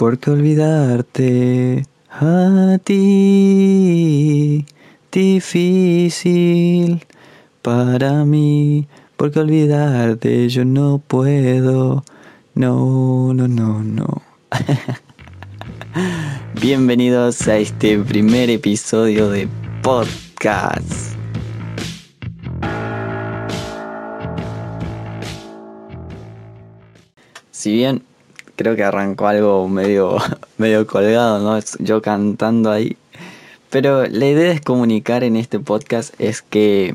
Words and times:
Porque 0.00 0.30
olvidarte 0.30 1.84
a 2.08 2.78
ti, 2.82 4.64
difícil 5.12 7.04
para 7.60 8.24
mí. 8.24 8.88
Porque 9.18 9.40
olvidarte 9.40 10.48
yo 10.48 10.64
no 10.64 11.02
puedo. 11.06 12.02
No, 12.54 13.34
no, 13.34 13.46
no, 13.46 13.84
no. 13.84 14.22
Bienvenidos 16.62 17.46
a 17.46 17.58
este 17.58 17.98
primer 17.98 18.48
episodio 18.48 19.28
de 19.28 19.48
podcast. 19.82 21.14
Si 27.50 27.74
bien 27.74 28.02
creo 28.60 28.76
que 28.76 28.84
arrancó 28.84 29.26
algo 29.26 29.66
medio, 29.70 30.18
medio 30.58 30.86
colgado, 30.86 31.38
¿no? 31.38 31.58
Yo 31.78 32.02
cantando 32.02 32.70
ahí. 32.70 32.98
Pero 33.70 34.06
la 34.06 34.26
idea 34.26 34.52
es 34.52 34.60
comunicar 34.60 35.24
en 35.24 35.36
este 35.36 35.58
podcast 35.58 36.12
es 36.18 36.42
que 36.42 36.94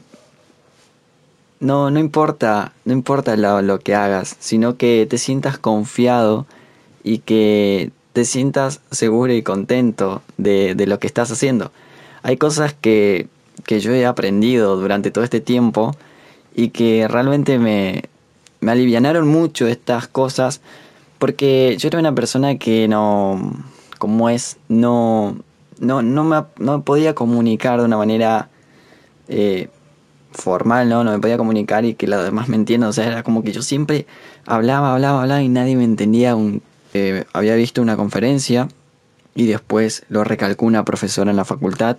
no, 1.59 1.89
no 1.89 1.99
importa, 1.99 2.73
no 2.83 2.93
importa 2.93 3.35
lo, 3.35 3.79
que 3.79 3.95
hagas, 3.95 4.35
sino 4.39 4.77
que 4.77 5.07
te 5.09 5.17
sientas 5.17 5.57
confiado 5.57 6.45
y 7.03 7.17
que 7.19 7.89
te 8.13 8.25
sientas 8.25 8.81
seguro 8.91 9.33
y 9.33 9.41
contento 9.41 10.21
de, 10.37 10.75
lo 10.85 10.99
que 10.99 11.07
estás 11.07 11.31
haciendo. 11.31 11.71
Hay 12.21 12.37
cosas 12.37 12.75
que, 12.79 13.27
que 13.65 13.79
yo 13.79 13.91
he 13.91 14.05
aprendido 14.05 14.77
durante 14.77 15.09
todo 15.09 15.23
este 15.23 15.41
tiempo 15.41 15.95
y 16.53 16.69
que 16.69 17.07
realmente 17.07 17.57
me, 17.57 18.03
me 18.59 18.71
alivianaron 18.71 19.27
mucho 19.27 19.65
estas 19.65 20.07
cosas 20.07 20.61
porque 21.25 21.75
yo 21.79 21.87
era 21.87 21.97
una 21.97 22.13
persona 22.13 22.59
que 22.59 22.87
no, 22.87 23.51
como 23.97 24.29
es, 24.29 24.57
no, 24.69 25.35
no, 25.79 26.03
no, 26.03 26.23
me, 26.23 26.43
no 26.59 26.83
podía 26.83 27.15
comunicar 27.15 27.79
de 27.79 27.85
una 27.85 27.97
manera 27.97 28.49
eh, 29.27 29.69
formal, 30.33 30.87
¿no? 30.87 31.03
No 31.03 31.11
me 31.11 31.17
podía 31.17 31.39
comunicar 31.39 31.83
y 31.83 31.95
que 31.95 32.05
los 32.05 32.23
demás 32.23 32.47
me 32.47 32.57
entiendan. 32.57 32.91
O 32.91 32.93
sea, 32.93 33.07
era 33.07 33.23
como 33.23 33.41
que 33.41 33.53
yo 33.53 33.63
siempre 33.63 34.05
hablaba, 34.45 34.93
hablaba, 34.93 35.23
hablaba 35.23 35.41
y 35.41 35.49
nadie 35.49 35.75
me 35.75 35.83
entendía. 35.83 36.35
Un, 36.35 36.61
eh, 36.93 37.25
había 37.33 37.55
visto 37.55 37.81
una 37.81 37.97
conferencia 37.97 38.67
y 39.33 39.47
después 39.47 40.03
lo 40.09 40.23
recalcó 40.23 40.67
una 40.67 40.85
profesora 40.85 41.31
en 41.31 41.37
la 41.37 41.45
facultad 41.45 41.97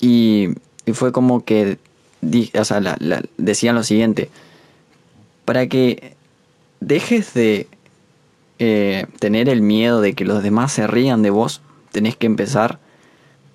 y, 0.00 0.48
fue 0.94 1.12
como 1.12 1.44
que, 1.44 1.78
o 2.58 2.64
sea, 2.64 2.98
decían 3.36 3.76
lo 3.76 3.84
siguiente, 3.84 4.30
para 5.44 5.68
que 5.68 6.16
dejes 6.80 7.34
de 7.34 7.68
eh, 8.58 9.06
tener 9.18 9.48
el 9.48 9.62
miedo 9.62 10.00
de 10.00 10.14
que 10.14 10.24
los 10.24 10.42
demás 10.42 10.72
se 10.72 10.86
rían 10.86 11.22
de 11.22 11.30
vos, 11.30 11.60
tenés 11.92 12.16
que 12.16 12.26
empezar 12.26 12.78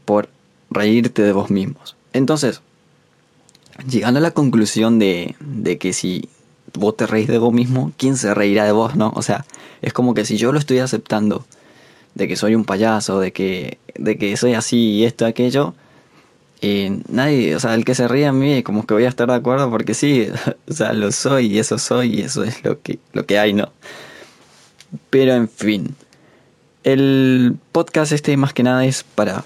por 0.06 0.30
reírte 0.70 1.22
de 1.22 1.34
vos 1.34 1.50
mismos. 1.50 1.96
Entonces, 2.14 2.62
llegando 3.88 4.20
a 4.20 4.24
la 4.24 4.32
conclusión 4.32 5.00
de, 5.00 5.36
de 5.40 5.78
que 5.78 5.94
si 5.94 6.30
vos 6.74 6.98
te 6.98 7.08
reís 7.08 7.28
de 7.28 7.38
vos 7.38 7.54
mismo, 7.54 7.92
¿quién 7.98 8.18
se 8.18 8.34
reirá 8.34 8.66
de 8.66 8.72
vos, 8.72 8.96
no? 8.96 9.12
O 9.16 9.22
sea, 9.22 9.46
es 9.82 9.94
como 9.94 10.14
que 10.14 10.26
si 10.26 10.38
yo 10.38 10.52
lo 10.52 10.60
estoy 10.60 10.80
aceptando, 10.80 11.46
de 12.16 12.28
que 12.28 12.36
soy 12.36 12.56
un 12.56 12.66
payaso, 12.66 13.20
de 13.20 13.32
que, 13.32 13.80
de 13.96 14.18
que 14.18 14.38
soy 14.38 14.54
así 14.54 14.92
y 14.92 15.06
esto, 15.06 15.26
aquello, 15.26 15.74
eh, 16.62 17.02
nadie, 17.10 17.56
o 17.56 17.60
sea, 17.60 17.76
el 17.76 17.86
que 17.86 17.96
se 17.96 18.08
ríe 18.08 18.26
a 18.26 18.32
mí, 18.32 18.64
como 18.64 18.86
que 18.86 18.94
voy 18.94 19.06
a 19.06 19.10
estar 19.10 19.28
de 19.28 19.36
acuerdo 19.36 19.70
porque 19.70 19.94
sí, 19.94 20.28
o 20.70 20.74
sea, 20.74 20.94
lo 20.94 21.12
soy 21.12 21.48
y 21.48 21.60
eso 21.60 21.78
soy 21.78 22.20
y 22.20 22.22
eso 22.22 22.44
es 22.44 22.64
lo 22.64 22.82
que, 22.82 23.00
lo 23.14 23.26
que 23.26 23.40
hay, 23.40 23.54
¿no? 23.54 23.72
Pero 25.10 25.34
en 25.34 25.50
fin, 25.50 25.96
el 26.84 27.58
podcast 27.72 28.12
este 28.12 28.36
más 28.38 28.54
que 28.54 28.64
nada 28.64 28.86
es 28.86 29.04
para 29.04 29.46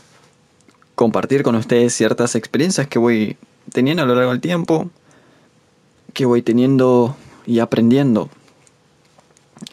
compartir 0.95 1.43
con 1.43 1.55
ustedes 1.55 1.93
ciertas 1.93 2.35
experiencias 2.35 2.87
que 2.87 2.99
voy 2.99 3.37
teniendo 3.71 4.03
a 4.03 4.05
lo 4.05 4.15
largo 4.15 4.31
del 4.31 4.41
tiempo, 4.41 4.89
que 6.13 6.25
voy 6.25 6.41
teniendo 6.41 7.15
y 7.45 7.59
aprendiendo 7.59 8.29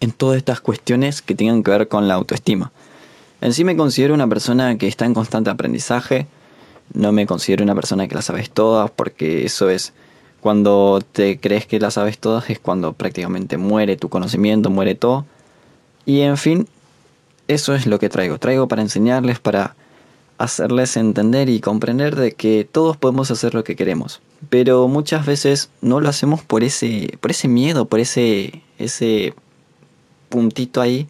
en 0.00 0.12
todas 0.12 0.36
estas 0.36 0.60
cuestiones 0.60 1.22
que 1.22 1.34
tengan 1.34 1.62
que 1.62 1.70
ver 1.70 1.88
con 1.88 2.08
la 2.08 2.14
autoestima. 2.14 2.72
En 3.40 3.52
sí 3.52 3.64
me 3.64 3.76
considero 3.76 4.14
una 4.14 4.28
persona 4.28 4.76
que 4.78 4.86
está 4.86 5.04
en 5.06 5.14
constante 5.14 5.50
aprendizaje, 5.50 6.26
no 6.92 7.12
me 7.12 7.26
considero 7.26 7.64
una 7.64 7.74
persona 7.74 8.06
que 8.08 8.14
la 8.14 8.22
sabes 8.22 8.50
todas, 8.50 8.90
porque 8.90 9.44
eso 9.44 9.70
es 9.70 9.92
cuando 10.40 11.00
te 11.12 11.40
crees 11.40 11.66
que 11.66 11.80
la 11.80 11.90
sabes 11.90 12.18
todas, 12.18 12.50
es 12.50 12.58
cuando 12.58 12.92
prácticamente 12.92 13.56
muere 13.56 13.96
tu 13.96 14.10
conocimiento, 14.10 14.70
muere 14.70 14.94
todo. 14.94 15.24
Y 16.06 16.20
en 16.20 16.36
fin, 16.36 16.68
eso 17.48 17.74
es 17.74 17.86
lo 17.86 17.98
que 17.98 18.08
traigo. 18.08 18.38
Traigo 18.38 18.68
para 18.68 18.82
enseñarles, 18.82 19.38
para 19.38 19.74
hacerles 20.38 20.96
entender 20.96 21.48
y 21.48 21.60
comprender 21.60 22.16
de 22.16 22.32
que 22.32 22.68
todos 22.70 22.96
podemos 22.96 23.30
hacer 23.30 23.54
lo 23.54 23.64
que 23.64 23.76
queremos. 23.76 24.20
Pero 24.50 24.88
muchas 24.88 25.26
veces 25.26 25.70
no 25.80 26.00
lo 26.00 26.08
hacemos 26.08 26.42
por 26.42 26.64
ese, 26.64 27.16
por 27.20 27.30
ese 27.30 27.48
miedo, 27.48 27.86
por 27.86 28.00
ese, 28.00 28.62
ese 28.78 29.34
puntito 30.28 30.80
ahí 30.80 31.06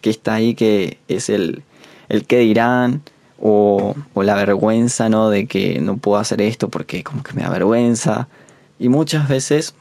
que 0.00 0.10
está 0.10 0.34
ahí, 0.34 0.54
que 0.54 0.98
es 1.08 1.28
el, 1.28 1.62
el 2.08 2.26
que 2.26 2.38
dirán, 2.38 3.02
o, 3.40 3.94
o, 4.14 4.22
la 4.22 4.34
vergüenza, 4.36 5.08
¿no? 5.08 5.30
De 5.30 5.46
que 5.46 5.80
no 5.80 5.96
puedo 5.96 6.18
hacer 6.18 6.40
esto 6.42 6.68
porque 6.68 7.02
como 7.02 7.22
que 7.22 7.32
me 7.32 7.42
da 7.42 7.50
vergüenza. 7.50 8.28
Y 8.78 8.88
muchas 8.88 9.28
veces 9.28 9.74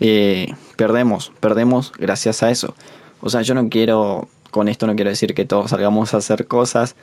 eh, 0.00 0.54
perdemos, 0.76 1.32
perdemos 1.40 1.92
gracias 1.92 2.42
a 2.42 2.50
eso. 2.50 2.74
O 3.24 3.30
sea, 3.30 3.40
yo 3.40 3.54
no 3.54 3.70
quiero, 3.70 4.28
con 4.50 4.68
esto 4.68 4.86
no 4.86 4.94
quiero 4.94 5.08
decir 5.08 5.32
que 5.32 5.46
todos 5.46 5.70
salgamos 5.70 6.12
a 6.12 6.18
hacer 6.18 6.46
cosas, 6.46 6.94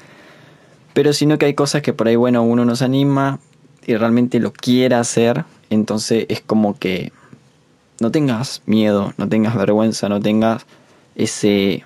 pero 0.93 1.13
sino 1.13 1.39
que 1.39 1.47
hay 1.47 1.55
cosas 1.55 1.81
que 1.81 1.93
por 1.93 2.07
ahí, 2.07 2.15
bueno, 2.15 2.43
uno 2.43 2.63
nos 2.63 2.83
anima 2.83 3.39
y 3.87 3.95
realmente 3.95 4.39
lo 4.39 4.53
quiere 4.53 4.93
hacer, 4.93 5.45
entonces 5.71 6.27
es 6.29 6.39
como 6.39 6.77
que 6.77 7.11
no 7.99 8.11
tengas 8.11 8.61
miedo, 8.67 9.15
no 9.17 9.27
tengas 9.27 9.55
vergüenza, 9.55 10.09
no 10.09 10.19
tengas 10.19 10.67
ese 11.15 11.83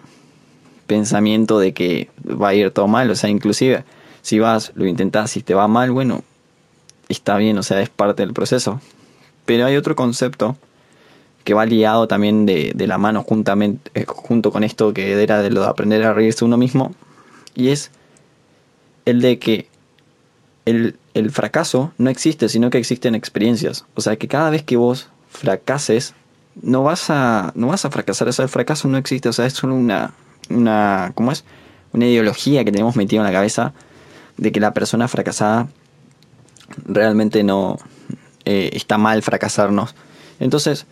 pensamiento 0.86 1.58
de 1.58 1.74
que 1.74 2.10
va 2.26 2.50
a 2.50 2.56
ir 2.56 2.72
todo 2.72 2.90
mal, 2.90 3.10
o 3.10 3.16
sea, 3.16 3.30
inclusive 3.30 3.86
si 4.22 4.40
vas, 4.40 4.74
lo 4.76 4.86
intentas 4.86 5.38
y 5.38 5.44
te 5.44 5.54
va 5.54 5.70
mal, 5.70 5.92
bueno, 5.92 6.26
está 7.08 7.38
bien, 7.38 7.58
o 7.58 7.64
sea, 7.64 7.82
es 7.82 7.88
parte 7.90 8.24
del 8.24 8.34
proceso. 8.34 8.82
Pero 9.46 9.66
hay 9.66 9.78
otro 9.78 9.96
concepto 9.96 10.58
que 11.46 11.54
va 11.54 11.66
liado 11.66 12.08
también 12.08 12.46
de, 12.46 12.74
la 12.76 12.98
mano 12.98 13.24
juntamente, 13.24 13.92
eh, 13.94 14.06
junto 14.08 14.52
con 14.52 14.64
esto 14.64 14.94
que 14.94 15.22
era 15.22 15.42
de 15.42 15.52
lo 15.52 15.62
de 15.62 15.68
aprender 15.68 16.04
a 16.04 16.12
reírse 16.12 16.44
uno 16.44 16.58
mismo, 16.58 16.94
y 17.54 17.70
es 17.70 17.92
el 19.06 19.22
de 19.22 19.40
que 19.40 19.70
el, 20.66 20.98
fracaso 21.32 21.94
no 22.00 22.10
existe, 22.10 22.50
sino 22.50 22.70
que 22.70 22.80
existen 22.80 23.16
experiencias. 23.16 23.86
O 23.94 24.02
sea, 24.02 24.18
que 24.18 24.28
cada 24.28 24.50
vez 24.50 24.64
que 24.64 24.76
vos 24.76 25.08
fracases, 25.30 26.16
no 26.62 26.84
vas 26.84 27.10
a, 27.10 27.52
no 27.56 27.68
vas 27.68 27.86
a 27.86 27.92
fracasar, 27.92 28.28
o 28.28 28.34
sea, 28.34 28.44
el 28.44 28.50
fracaso 28.50 28.88
no 28.88 28.98
existe, 28.98 29.30
o 29.30 29.34
sea, 29.34 29.46
es 29.46 29.54
solo 29.54 29.76
una, 29.76 30.14
una, 30.50 31.12
¿cómo 31.14 31.32
es? 31.32 31.46
Una 31.94 32.08
ideología 32.08 32.66
que 32.66 32.72
tenemos 32.72 32.96
metido 32.96 33.22
en 33.22 33.28
la 33.28 33.38
cabeza 33.38 33.74
de 34.38 34.52
que 34.52 34.60
la 34.60 34.74
persona 34.74 35.08
fracasada 35.08 35.68
realmente 36.86 37.44
no 37.44 37.78
eh, 38.46 38.72
está 38.74 38.98
mal 38.98 39.22
fracasarnos. 39.22 39.94
Entonces, 40.40 40.88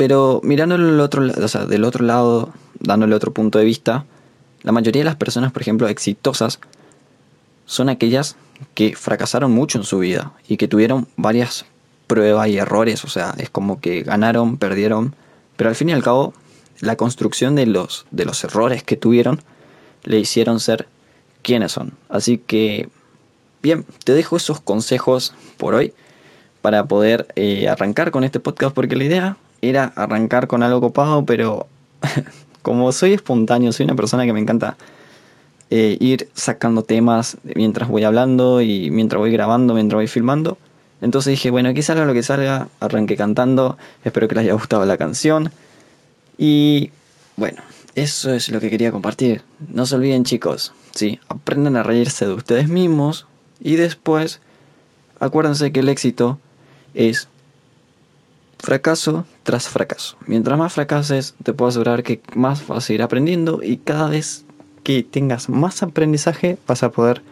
pero 0.00 0.40
mirándolo 0.42 0.86
del 0.86 1.84
otro, 1.84 2.06
lado, 2.06 2.54
dándole 2.78 3.14
otro 3.14 3.34
punto 3.34 3.58
de 3.58 3.66
vista, 3.66 4.06
la 4.62 4.72
mayoría 4.72 5.00
de 5.00 5.04
las 5.04 5.16
personas, 5.16 5.52
por 5.52 5.60
ejemplo, 5.60 5.88
exitosas, 5.88 6.58
son 7.66 7.90
aquellas 7.90 8.36
que 8.72 8.96
fracasaron 8.96 9.52
mucho 9.52 9.76
en 9.76 9.84
su 9.84 9.98
vida 9.98 10.32
y 10.48 10.56
que 10.56 10.68
tuvieron 10.68 11.06
varias 11.18 11.66
pruebas 12.06 12.48
y 12.48 12.56
errores, 12.56 13.04
o 13.04 13.08
sea, 13.08 13.34
es 13.36 13.50
como 13.50 13.78
que 13.82 14.02
ganaron, 14.02 14.56
perdieron, 14.56 15.14
pero 15.58 15.68
al 15.68 15.76
fin 15.76 15.90
y 15.90 15.92
al 15.92 16.02
cabo, 16.02 16.32
la 16.80 16.96
construcción 16.96 17.54
de 17.54 17.66
los, 17.66 18.06
de 18.10 18.24
los 18.24 18.42
errores 18.42 18.82
que 18.82 18.96
tuvieron 18.96 19.42
le 20.04 20.18
hicieron 20.18 20.60
ser 20.60 20.88
quienes 21.42 21.72
son. 21.72 21.92
Así 22.08 22.38
que, 22.38 22.88
bien, 23.62 23.84
te 24.02 24.14
dejo 24.14 24.38
esos 24.38 24.62
consejos 24.62 25.34
por 25.58 25.74
hoy 25.74 25.92
para 26.62 26.86
poder 26.86 27.26
eh, 27.36 27.68
arrancar 27.68 28.10
con 28.10 28.24
este 28.24 28.40
podcast, 28.40 28.74
porque 28.74 28.96
la 28.96 29.04
idea 29.04 29.36
era 29.62 29.92
arrancar 29.96 30.46
con 30.46 30.62
algo 30.62 30.80
copado, 30.80 31.24
pero 31.24 31.66
como 32.62 32.92
soy 32.92 33.14
espontáneo, 33.14 33.72
soy 33.72 33.84
una 33.84 33.94
persona 33.94 34.24
que 34.24 34.32
me 34.32 34.40
encanta 34.40 34.76
eh, 35.70 35.96
ir 36.00 36.28
sacando 36.34 36.82
temas 36.82 37.36
mientras 37.54 37.88
voy 37.88 38.04
hablando 38.04 38.60
y 38.60 38.90
mientras 38.90 39.18
voy 39.20 39.30
grabando, 39.30 39.74
mientras 39.74 39.98
voy 39.98 40.08
filmando. 40.08 40.58
Entonces 41.00 41.30
dije, 41.30 41.50
bueno, 41.50 41.68
aquí 41.70 41.82
salga 41.82 42.04
lo 42.04 42.12
que 42.12 42.22
salga, 42.22 42.68
arranqué 42.80 43.16
cantando, 43.16 43.78
espero 44.04 44.28
que 44.28 44.34
les 44.34 44.44
haya 44.44 44.52
gustado 44.54 44.84
la 44.84 44.96
canción. 44.98 45.50
Y 46.36 46.90
bueno, 47.36 47.62
eso 47.94 48.32
es 48.34 48.48
lo 48.50 48.60
que 48.60 48.70
quería 48.70 48.92
compartir. 48.92 49.42
No 49.72 49.86
se 49.86 49.94
olviden 49.94 50.24
chicos, 50.24 50.72
sí, 50.94 51.20
aprendan 51.28 51.76
a 51.76 51.82
reírse 51.82 52.26
de 52.26 52.34
ustedes 52.34 52.68
mismos 52.68 53.26
y 53.60 53.76
después 53.76 54.40
acuérdense 55.20 55.72
que 55.72 55.80
el 55.80 55.88
éxito 55.88 56.38
es 56.94 57.28
fracaso 58.58 59.24
fracaso. 59.58 60.16
Mientras 60.26 60.58
más 60.58 60.72
fracases, 60.72 61.34
te 61.42 61.52
puedo 61.52 61.68
asegurar 61.68 62.02
que 62.02 62.20
más 62.34 62.66
vas 62.66 62.88
a 62.88 62.92
ir 62.92 63.02
aprendiendo 63.02 63.60
y 63.62 63.78
cada 63.78 64.08
vez 64.08 64.44
que 64.82 65.02
tengas 65.02 65.48
más 65.48 65.82
aprendizaje, 65.82 66.58
vas 66.66 66.82
a 66.82 66.90
poder 66.90 67.22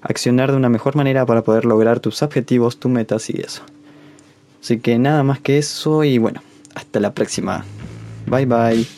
accionar 0.00 0.50
de 0.50 0.56
una 0.56 0.68
mejor 0.68 0.96
manera 0.96 1.26
para 1.26 1.42
poder 1.42 1.64
lograr 1.64 2.00
tus 2.00 2.22
objetivos, 2.22 2.78
tus 2.78 2.90
metas 2.90 3.28
y 3.30 3.40
eso. 3.40 3.62
Así 4.62 4.78
que 4.78 4.98
nada 4.98 5.22
más 5.22 5.40
que 5.40 5.58
eso 5.58 6.04
y 6.04 6.18
bueno, 6.18 6.42
hasta 6.74 7.00
la 7.00 7.12
próxima. 7.12 7.64
Bye 8.26 8.46
bye. 8.46 8.97